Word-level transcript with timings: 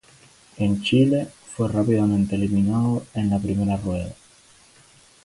En 0.57 0.81
Chile 0.81 1.27
fue 1.53 1.69
rápidamente 1.69 2.33
eliminado 2.33 3.05
en 3.13 3.29
la 3.29 3.37
primera 3.37 3.77
rueda. 3.77 4.11